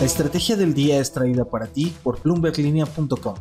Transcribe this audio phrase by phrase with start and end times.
[0.00, 3.34] La estrategia del día es traída para ti por bloomberglinea.com.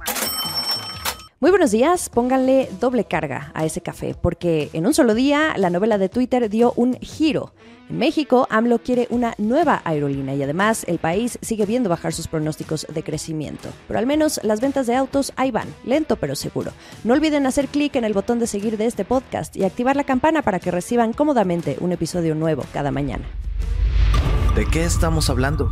[1.40, 5.70] Muy buenos días, pónganle doble carga a ese café, porque en un solo día la
[5.70, 7.54] novela de Twitter dio un giro.
[7.90, 12.28] En México, AMLO quiere una nueva aerolínea y además el país sigue viendo bajar sus
[12.28, 13.70] pronósticos de crecimiento.
[13.88, 16.74] Pero al menos las ventas de autos ahí van, lento pero seguro.
[17.06, 20.04] No olviden hacer clic en el botón de seguir de este podcast y activar la
[20.04, 23.24] campana para que reciban cómodamente un episodio nuevo cada mañana.
[24.56, 25.72] ¿De qué estamos hablando?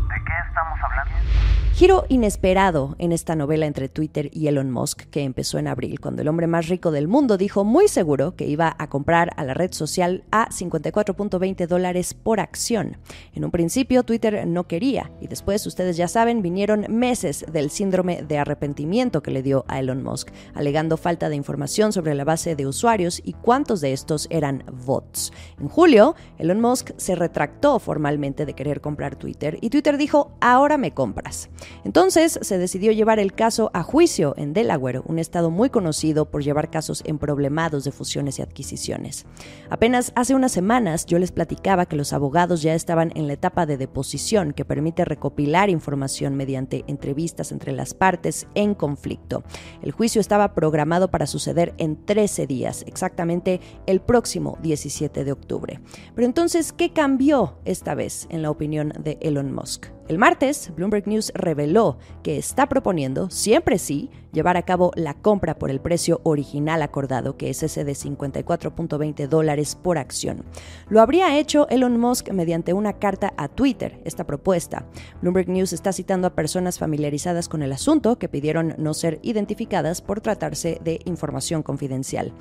[1.77, 6.23] Giro inesperado en esta novela entre Twitter y Elon Musk que empezó en abril, cuando
[6.23, 9.54] el hombre más rico del mundo dijo muy seguro que iba a comprar a la
[9.54, 12.97] red social a 54.20 dólares por acción.
[13.35, 18.23] En un principio Twitter no quería y después, ustedes ya saben, vinieron meses del síndrome
[18.23, 22.55] de arrepentimiento que le dio a Elon Musk, alegando falta de información sobre la base
[22.55, 25.32] de usuarios y cuántos de estos eran bots.
[25.59, 30.79] En julio, Elon Musk se retractó formalmente de querer comprar Twitter y Twitter dijo, ahora
[30.79, 31.51] me compras.
[31.83, 36.43] Entonces se decidió llevar el caso a juicio en Delaware, un estado muy conocido por
[36.43, 39.25] llevar casos en problemados de fusiones y adquisiciones.
[39.69, 43.65] Apenas hace unas semanas yo les platicaba que los abogados ya estaban en la etapa
[43.65, 49.43] de deposición que permite recopilar información mediante entrevistas entre las partes en conflicto.
[49.81, 55.79] El juicio estaba programado para suceder en 13 días, exactamente el próximo 17 de octubre.
[56.15, 59.96] Pero entonces, ¿qué cambió esta vez en la opinión de Elon Musk?
[60.08, 65.58] El martes, Bloomberg News reveló que está proponiendo, siempre sí, llevar a cabo la compra
[65.58, 70.45] por el precio original acordado, que es ese de 54.20 dólares por acción.
[70.89, 74.86] Lo habría hecho Elon Musk mediante una carta a Twitter, esta propuesta.
[75.22, 80.02] Bloomberg News está citando a personas familiarizadas con el asunto que pidieron no ser identificadas
[80.02, 82.31] por tratarse de información confidencial.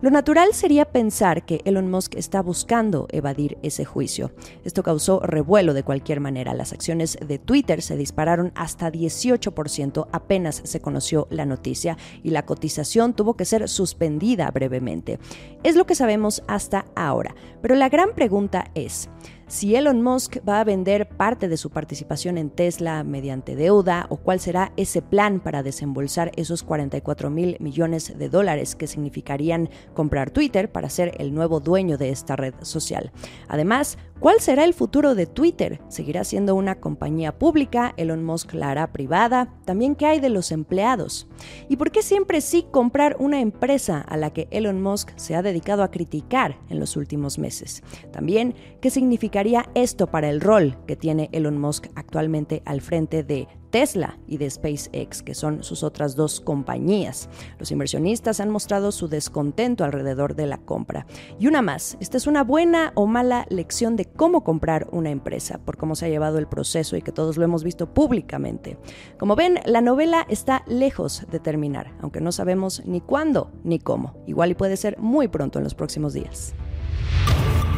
[0.00, 4.30] Lo natural sería pensar que Elon Musk está buscando evadir ese juicio.
[4.64, 6.54] Esto causó revuelo de cualquier manera.
[6.54, 12.44] Las acciones de Twitter se dispararon hasta 18% apenas se conoció la noticia y la
[12.44, 15.18] cotización tuvo que ser suspendida brevemente.
[15.62, 17.34] Es lo que sabemos hasta ahora.
[17.62, 19.08] Pero la gran pregunta es,
[19.48, 24.16] si Elon Musk va a vender parte de su participación en Tesla mediante deuda o
[24.16, 30.30] cuál será ese plan para desembolsar esos 44 mil millones de dólares que significarían comprar
[30.30, 33.12] Twitter para ser el nuevo dueño de esta red social.
[33.46, 35.80] Además, ¿cuál será el futuro de Twitter?
[35.88, 37.94] ¿Seguirá siendo una compañía pública?
[37.96, 39.54] ¿Elon Musk la hará privada?
[39.64, 41.28] También, ¿qué hay de los empleados?
[41.68, 45.42] ¿Y por qué siempre sí comprar una empresa a la que Elon Musk se ha
[45.42, 47.84] dedicado a criticar en los últimos meses?
[48.10, 53.22] También, ¿qué significa haría esto para el rol que tiene Elon Musk actualmente al frente
[53.22, 57.28] de Tesla y de SpaceX, que son sus otras dos compañías.
[57.58, 61.06] Los inversionistas han mostrado su descontento alrededor de la compra.
[61.38, 65.58] Y una más, esta es una buena o mala lección de cómo comprar una empresa,
[65.58, 68.78] por cómo se ha llevado el proceso y que todos lo hemos visto públicamente.
[69.18, 74.14] Como ven, la novela está lejos de terminar, aunque no sabemos ni cuándo ni cómo.
[74.26, 76.54] Igual y puede ser muy pronto en los próximos días.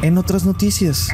[0.01, 1.09] En otras noticias.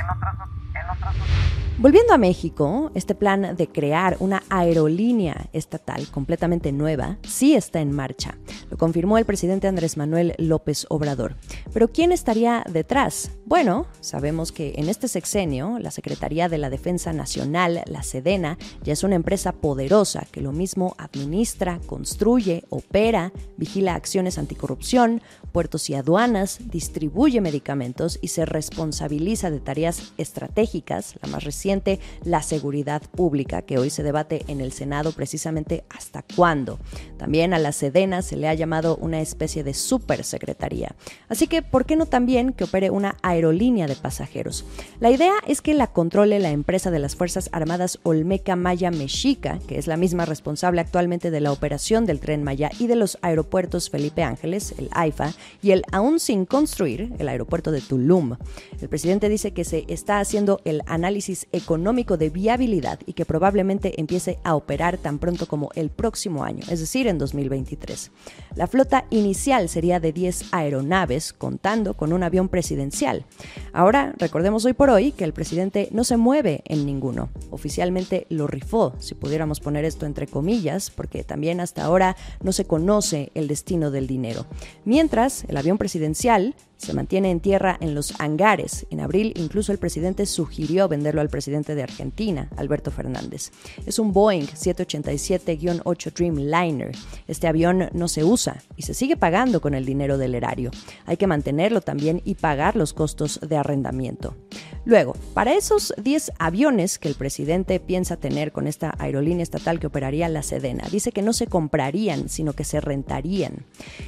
[1.77, 7.91] Volviendo a México, este plan de crear una aerolínea estatal completamente nueva sí está en
[7.91, 8.37] marcha.
[8.69, 11.35] Lo confirmó el presidente Andrés Manuel López Obrador.
[11.73, 13.31] Pero ¿quién estaría detrás?
[13.45, 18.93] Bueno, sabemos que en este sexenio la Secretaría de la Defensa Nacional, la Sedena, ya
[18.93, 25.21] es una empresa poderosa que lo mismo administra, construye, opera, vigila acciones anticorrupción,
[25.55, 32.41] puertos y aduanas, distribuye medicamentos y se responsabiliza de tareas estratégicas, la más reciente la
[32.41, 36.77] seguridad pública, que hoy se debate en el Senado precisamente hasta cuándo.
[37.17, 40.93] También a la Sedena se le ha llamado una especie de supersecretaría.
[41.29, 44.65] Así que, ¿por qué no también que opere una aerolínea de pasajeros?
[44.99, 49.59] La idea es que la controle la empresa de las Fuerzas Armadas Olmeca Maya Mexica,
[49.69, 53.17] que es la misma responsable actualmente de la operación del tren Maya y de los
[53.21, 58.35] aeropuertos Felipe Ángeles, el AIFA, y el aún sin construir, el aeropuerto de Tulum.
[58.81, 63.99] El presidente dice que se está haciendo el análisis económico de viabilidad y que probablemente
[63.99, 68.11] empiece a operar tan pronto como el próximo año, es decir, en 2023.
[68.55, 73.25] La flota inicial sería de 10 aeronaves, contando con un avión presidencial.
[73.73, 77.29] Ahora, recordemos hoy por hoy que el presidente no se mueve en ninguno.
[77.51, 82.65] Oficialmente lo rifó, si pudiéramos poner esto entre comillas, porque también hasta ahora no se
[82.65, 84.45] conoce el destino del dinero.
[84.85, 88.85] Mientras, el avión presidencial Se mantiene en tierra en los hangares.
[88.91, 93.51] En abril incluso el presidente sugirió venderlo al presidente de Argentina, Alberto Fernández.
[93.85, 96.91] Es un Boeing 787-8 Dreamliner.
[97.27, 100.69] Este avión no se usa y se sigue pagando con el dinero del erario.
[101.05, 104.35] Hay que mantenerlo también y pagar los costos de arrendamiento.
[104.85, 109.87] Luego, para esos 10 aviones que el presidente piensa tener con esta aerolínea estatal que
[109.87, 113.65] operaría la Sedena, dice que no se comprarían, sino que se rentarían.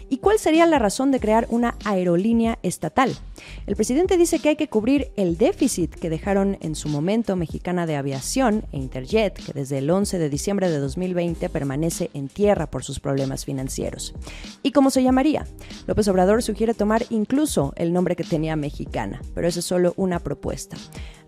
[0.08, 3.18] ¿Y cuál sería la razón de crear una aerolínea estatal?
[3.66, 7.88] El presidente dice que hay que cubrir el déficit que dejaron en su momento Mexicana
[7.88, 12.70] de Aviación e Interjet, que desde el 11 de diciembre de 2020 permanece en tierra
[12.70, 14.14] por sus problemas financieros.
[14.62, 15.48] ¿Y cómo se llamaría?
[15.88, 20.20] López Obrador sugiere tomar incluso el nombre que tenía Mexicana, pero eso es solo una
[20.20, 20.67] propuesta.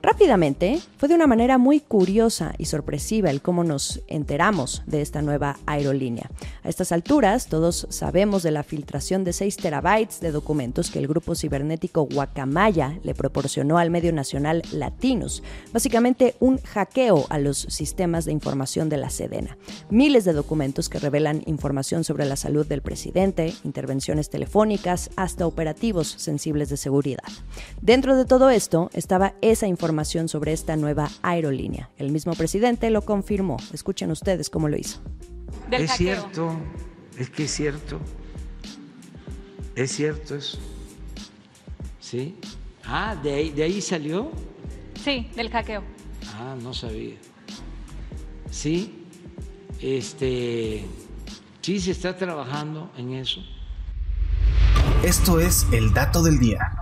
[0.02, 5.22] Rápidamente, fue de una manera muy curiosa y sorpresiva el cómo nos enteramos de esta
[5.22, 6.30] nueva aerolínea.
[6.64, 11.08] A estas alturas, todos sabemos de la filtración de 6 terabytes de documentos que el
[11.08, 15.44] grupo cibernético Guacamaya le proporcionó al medio nacional Latinos,
[15.74, 19.58] básicamente un hackeo a los sistemas de información de la Sedena.
[19.90, 26.08] Miles de documentos que revelan información sobre la salud del presidente, intervenciones telefónicas, hasta operativos
[26.18, 27.24] sensibles de seguridad.
[27.82, 31.90] Dentro de todo esto estaba esa información sobre esta nueva aerolínea.
[31.98, 33.58] El mismo presidente lo confirmó.
[33.74, 35.02] Escuchen ustedes cómo lo hizo.
[35.72, 36.52] es cierto,
[37.18, 38.00] es que es cierto.
[39.76, 40.58] Es cierto eso.
[42.00, 42.36] ¿Sí?
[42.84, 44.31] Ah, ¿de ahí, de ahí salió?
[45.04, 45.84] Sí, del hackeo.
[46.36, 47.16] Ah, no sabía.
[48.52, 49.06] Sí,
[49.80, 50.86] este,
[51.62, 53.42] sí se está trabajando en eso.
[55.04, 56.79] Esto es el dato del día.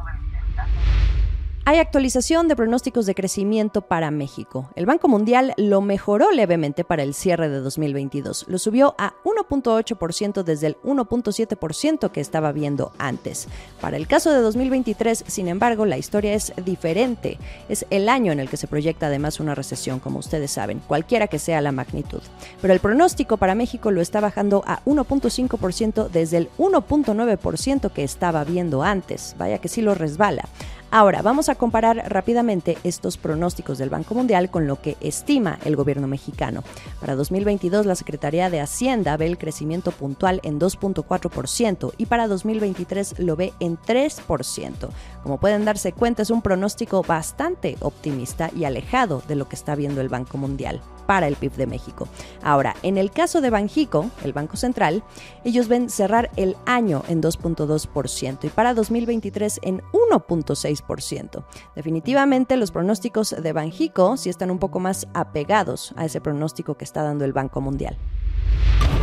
[1.67, 4.69] Hay actualización de pronósticos de crecimiento para México.
[4.75, 8.45] El Banco Mundial lo mejoró levemente para el cierre de 2022.
[8.47, 13.49] Lo subió a 1.8% desde el 1.7% que estaba viendo antes.
[13.81, 17.37] Para el caso de 2023, sin embargo, la historia es diferente.
[17.67, 21.27] Es el año en el que se proyecta además una recesión, como ustedes saben, cualquiera
[21.27, 22.21] que sea la magnitud.
[22.61, 28.45] Pero el pronóstico para México lo está bajando a 1.5% desde el 1.9% que estaba
[28.45, 29.35] viendo antes.
[29.37, 30.47] Vaya que sí lo resbala.
[30.89, 35.75] Ahora, vamos a comparar rápidamente estos pronósticos del Banco Mundial con lo que estima el
[35.75, 36.63] gobierno mexicano.
[37.01, 43.19] Para 2022, la Secretaría de Hacienda ve el crecimiento puntual en 2.4% y para 2023
[43.19, 44.89] lo ve en 3%.
[45.23, 49.75] Como pueden darse cuenta, es un pronóstico bastante optimista y alejado de lo que está
[49.75, 52.07] viendo el Banco Mundial para el PIB de México.
[52.44, 55.04] Ahora, en el caso de Banjico, el Banco Central,
[55.44, 59.81] ellos ven cerrar el año en 2.2% y para 2023 en
[60.12, 61.44] 1.6%.
[61.75, 66.83] Definitivamente los pronósticos de Banjico sí están un poco más apegados a ese pronóstico que
[66.83, 67.98] está dando el Banco Mundial.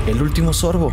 [0.07, 0.93] El último sorbo.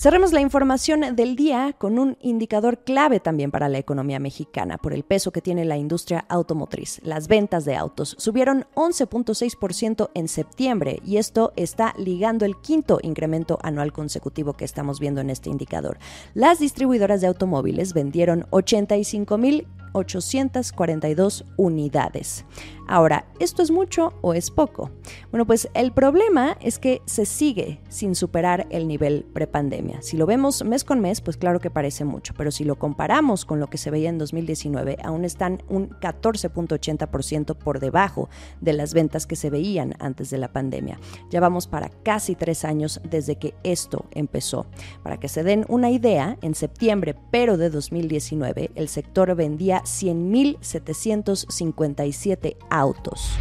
[0.00, 4.92] Cerremos la información del día con un indicador clave también para la economía mexicana por
[4.92, 7.00] el peso que tiene la industria automotriz.
[7.02, 13.58] Las ventas de autos subieron 11.6% en septiembre y esto está ligando el quinto incremento
[13.60, 15.98] anual consecutivo que estamos viendo en este indicador.
[16.32, 19.66] Las distribuidoras de automóviles vendieron 85 mil
[19.98, 22.44] 842 unidades.
[22.90, 24.90] Ahora, ¿esto es mucho o es poco?
[25.30, 30.00] Bueno, pues el problema es que se sigue sin superar el nivel prepandemia.
[30.00, 33.44] Si lo vemos mes con mes, pues claro que parece mucho, pero si lo comparamos
[33.44, 38.30] con lo que se veía en 2019, aún están un 14.80% por debajo
[38.62, 40.98] de las ventas que se veían antes de la pandemia.
[41.30, 44.66] Ya vamos para casi tres años desde que esto empezó.
[45.02, 52.56] Para que se den una idea, en septiembre, pero de 2019, el sector vendía 100.757
[52.70, 53.38] autos.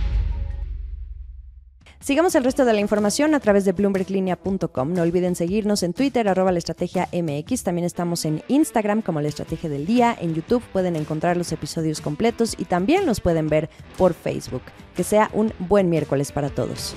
[2.08, 4.94] Sigamos el resto de la información a través de bloomberglinea.com.
[4.94, 7.63] No olviden seguirnos en Twitter, arroba la estrategia MX.
[7.63, 10.18] También estamos en Instagram como la estrategia del día.
[10.18, 14.62] En YouTube pueden encontrar los episodios completos y también los pueden ver por Facebook.
[14.96, 16.96] Que sea un buen miércoles para todos.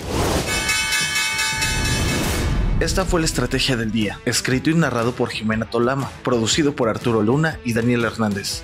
[2.79, 7.21] Esta fue la estrategia del día, escrito y narrado por Jimena Tolama, producido por Arturo
[7.21, 8.63] Luna y Daniel Hernández.